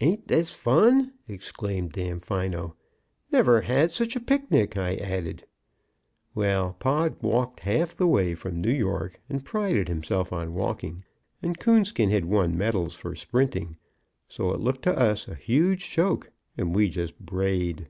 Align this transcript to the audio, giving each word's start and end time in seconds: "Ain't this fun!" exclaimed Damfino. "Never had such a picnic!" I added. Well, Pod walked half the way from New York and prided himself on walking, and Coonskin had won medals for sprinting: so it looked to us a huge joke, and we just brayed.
"Ain't 0.00 0.26
this 0.26 0.50
fun!" 0.52 1.12
exclaimed 1.28 1.92
Damfino. 1.92 2.74
"Never 3.30 3.60
had 3.60 3.92
such 3.92 4.16
a 4.16 4.20
picnic!" 4.20 4.76
I 4.76 4.96
added. 4.96 5.46
Well, 6.34 6.72
Pod 6.80 7.22
walked 7.22 7.60
half 7.60 7.94
the 7.94 8.08
way 8.08 8.34
from 8.34 8.60
New 8.60 8.72
York 8.72 9.20
and 9.28 9.44
prided 9.44 9.86
himself 9.86 10.32
on 10.32 10.54
walking, 10.54 11.04
and 11.40 11.56
Coonskin 11.56 12.10
had 12.10 12.24
won 12.24 12.58
medals 12.58 12.96
for 12.96 13.14
sprinting: 13.14 13.76
so 14.26 14.50
it 14.52 14.60
looked 14.60 14.82
to 14.86 14.98
us 14.98 15.28
a 15.28 15.36
huge 15.36 15.88
joke, 15.88 16.32
and 16.58 16.74
we 16.74 16.88
just 16.88 17.16
brayed. 17.20 17.86